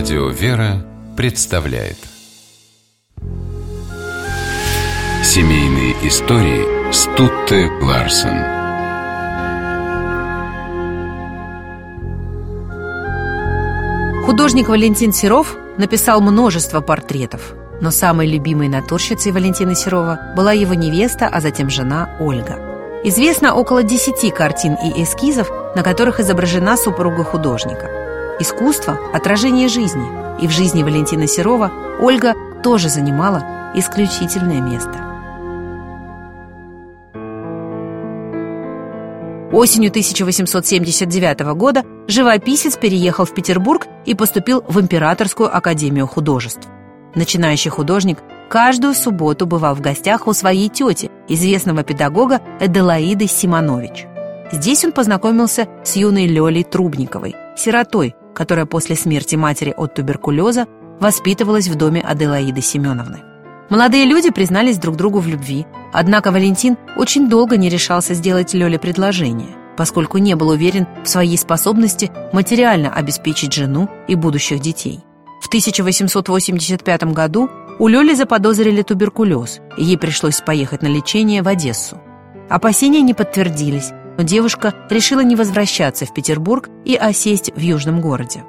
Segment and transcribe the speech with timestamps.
[0.00, 0.82] Радио «Вера»
[1.14, 1.98] представляет.
[5.22, 8.38] Семейные истории Стутте Ларсен.
[14.24, 21.26] Художник Валентин Серов написал множество портретов, но самой любимой натурщицей Валентина Серова была его невеста,
[21.26, 22.58] а затем жена Ольга.
[23.04, 27.90] Известно около десяти картин и эскизов, на которых изображена супруга художника–
[28.40, 30.08] Искусство– отражение жизни,
[30.40, 33.44] и в жизни Валентина Серова Ольга тоже занимала
[33.74, 34.94] исключительное место.
[39.52, 46.66] Осенью 1879 года живописец переехал в Петербург и поступил в Императорскую академию художеств.
[47.14, 54.06] Начинающий художник каждую субботу бывал в гостях у своей тети, известного педагога Эделаиды Симонович.
[54.50, 60.66] Здесь он познакомился с юной Лёлей Трубниковой, сиротой, которая после смерти матери от туберкулеза
[61.00, 63.20] воспитывалась в доме Аделаиды Семеновны.
[63.70, 68.78] Молодые люди признались друг другу в любви, однако Валентин очень долго не решался сделать Лёле
[68.78, 75.00] предложение, поскольку не был уверен в своей способности материально обеспечить жену и будущих детей.
[75.40, 81.98] В 1885 году у Лёли заподозрили туберкулез, и ей пришлось поехать на лечение в Одессу.
[82.50, 88.44] Опасения не подтвердились, но девушка решила не возвращаться в Петербург и осесть в южном городе.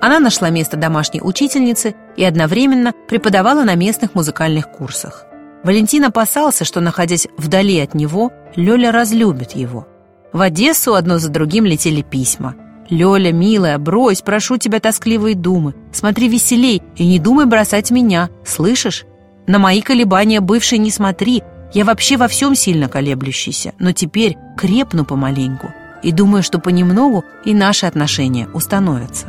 [0.00, 5.26] Она нашла место домашней учительницы и одновременно преподавала на местных музыкальных курсах.
[5.64, 9.88] Валентин опасался, что, находясь вдали от него, Лёля разлюбит его.
[10.32, 12.54] В Одессу одно за другим летели письма.
[12.88, 15.74] «Лёля, милая, брось, прошу тебя тоскливые думы.
[15.92, 19.04] Смотри веселей и не думай бросать меня, слышишь?
[19.48, 21.42] На мои колебания бывшей не смотри,
[21.72, 27.54] я вообще во всем сильно колеблющийся, но теперь крепну помаленьку и думаю, что понемногу и
[27.54, 29.26] наши отношения установятся.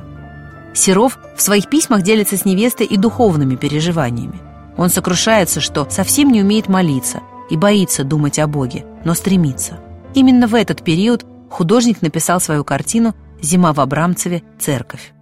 [0.73, 4.39] Серов в своих письмах делится с невестой и духовными переживаниями.
[4.77, 9.79] Он сокрушается, что совсем не умеет молиться и боится думать о Боге, но стремится.
[10.13, 14.43] Именно в этот период художник написал свою картину «Зима в Абрамцеве.
[14.59, 15.13] Церковь».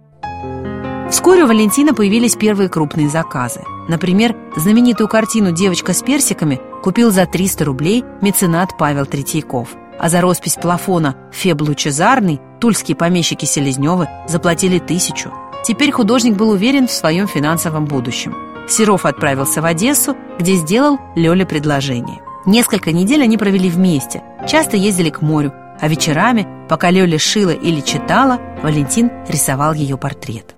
[1.10, 3.62] Вскоре у Валентина появились первые крупные заказы.
[3.88, 9.70] Например, знаменитую картину «Девочка с персиками» купил за 300 рублей меценат Павел Третьяков.
[9.98, 15.32] А за роспись плафона «Феб Лучезарный» тульские помещики Селезневы заплатили тысячу.
[15.64, 18.36] Теперь художник был уверен в своем финансовом будущем.
[18.68, 22.20] Серов отправился в Одессу, где сделал Лёле предложение.
[22.44, 27.80] Несколько недель они провели вместе, часто ездили к морю, а вечерами, пока Лёля шила или
[27.80, 30.57] читала, Валентин рисовал ее портрет.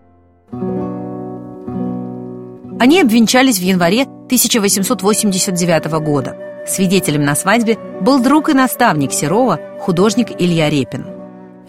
[2.81, 6.35] Они обвенчались в январе 1889 года.
[6.67, 11.05] Свидетелем на свадьбе был друг и наставник Серова, художник Илья Репин.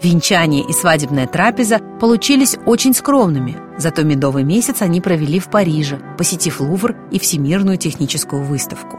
[0.02, 6.62] Венчание и свадебная трапеза получились очень скромными, зато медовый месяц они провели в Париже, посетив
[6.62, 8.98] Лувр и Всемирную техническую выставку.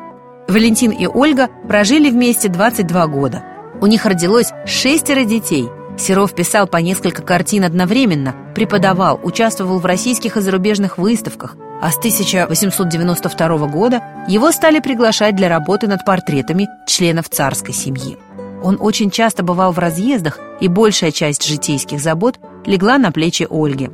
[0.48, 3.42] Валентин и Ольга прожили вместе 22 года.
[3.80, 10.36] У них родилось шестеро детей– Серов писал по несколько картин одновременно, преподавал, участвовал в российских
[10.36, 17.28] и зарубежных выставках, а с 1892 года его стали приглашать для работы над портретами членов
[17.28, 18.16] царской семьи.
[18.62, 23.90] Он очень часто бывал в разъездах, и большая часть житейских забот легла на плечи Ольги.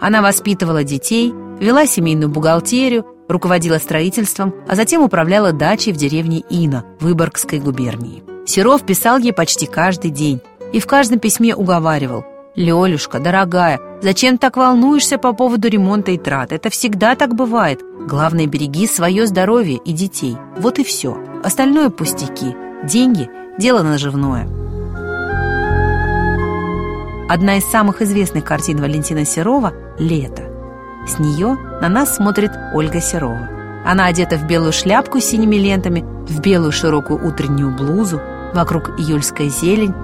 [0.00, 6.84] Она воспитывала детей, вела семейную бухгалтерию, руководила строительством, а затем управляла дачей в деревне Ина
[7.00, 8.22] Выборгской губернии.
[8.46, 10.40] Серов писал ей почти каждый день,
[10.72, 16.52] и в каждом письме уговаривал «Лёлюшка, дорогая, зачем так волнуешься по поводу ремонта и трат?
[16.52, 17.80] Это всегда так бывает.
[18.06, 20.36] Главное, береги свое здоровье и детей.
[20.58, 21.16] Вот и все.
[21.42, 22.54] Остальное пустяки.
[22.84, 24.46] Деньги– дело наживное».
[27.30, 30.42] Одна из самых известных картин Валентина Серова– «Лето».
[31.08, 33.48] С нее на нас смотрит Ольга Серова.
[33.86, 38.20] Она одета в белую шляпку с синими лентами, в белую широкую утреннюю блузу,
[38.52, 39.94] вокруг июльская зелень,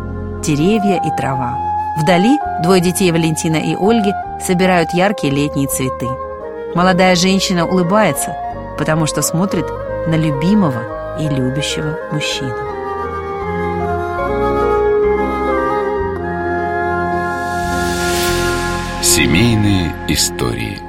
[0.42, 1.67] деревья и трава.
[1.98, 6.06] Вдали двое детей Валентина и Ольги собирают яркие летние цветы.
[6.72, 8.36] Молодая женщина улыбается,
[8.78, 9.66] потому что смотрит
[10.06, 12.54] на любимого и любящего мужчину.
[19.02, 20.87] Семейные истории